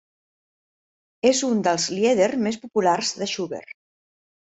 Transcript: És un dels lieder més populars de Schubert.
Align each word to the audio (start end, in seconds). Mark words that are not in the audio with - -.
És 1.33 1.43
un 1.49 1.63
dels 1.69 1.87
lieder 1.99 2.31
més 2.49 2.61
populars 2.67 3.17
de 3.23 3.33
Schubert. 3.37 3.81